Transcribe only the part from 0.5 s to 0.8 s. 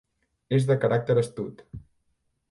És de